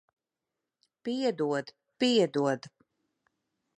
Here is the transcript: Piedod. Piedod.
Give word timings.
Piedod. 1.03 1.67
Piedod. 1.99 2.61